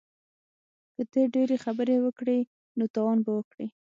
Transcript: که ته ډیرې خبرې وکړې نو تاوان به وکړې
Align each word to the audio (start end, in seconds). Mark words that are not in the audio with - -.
که 0.93 1.03
ته 1.11 1.21
ډیرې 1.33 1.57
خبرې 1.65 1.95
وکړې 2.01 2.39
نو 2.77 2.85
تاوان 2.93 3.17
به 3.25 3.31
وکړې 3.35 3.67